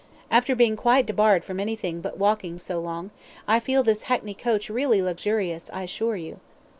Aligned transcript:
After 0.31 0.55
being 0.55 0.75
quite 0.75 1.05
debarred 1.05 1.43
from 1.45 1.59
anything 1.59 2.01
but 2.01 2.17
walking 2.17 2.57
so 2.57 2.79
long, 2.79 3.11
I 3.47 3.59
feel 3.59 3.83
this 3.83 4.01
hackney 4.09 4.33
coach 4.33 4.67
really 4.67 4.99
luxurious, 4.99 5.69
I 5.73 5.83
assure 5.83 6.15
you." 6.15 6.39